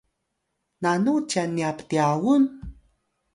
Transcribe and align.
nanu 0.81 1.13
cyan 1.29 1.49
nya 1.57 1.69
ptyawun? 1.77 2.43